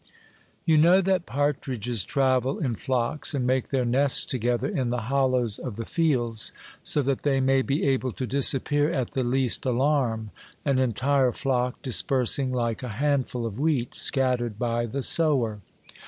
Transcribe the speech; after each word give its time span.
You 0.65 0.79
know 0.79 0.99
that 0.99 1.27
partridges 1.27 2.03
travel 2.03 2.57
in 2.57 2.75
flocks, 2.75 3.35
and 3.35 3.45
make 3.45 3.67
their 3.67 3.85
nests 3.85 4.25
together 4.25 4.67
in 4.67 4.89
the 4.89 5.01
hollows 5.13 5.59
of 5.59 5.75
the 5.75 5.85
fields, 5.85 6.53
so 6.81 7.03
that 7.03 7.21
they 7.21 7.39
may 7.39 7.61
be 7.61 7.83
able 7.83 8.11
to 8.13 8.25
disappear 8.25 8.89
at 8.89 9.11
the 9.11 9.23
least 9.23 9.63
alarm, 9.63 10.31
an 10.65 10.79
entire 10.79 11.31
flock 11.33 11.83
dispersing 11.83 12.51
like 12.51 12.81
a 12.81 12.87
hand 12.97 13.27
ful 13.27 13.45
of 13.45 13.59
wheat 13.59 13.93
scattered 13.95 14.57
by 14.57 14.87
the 14.87 15.03
sower. 15.03 15.59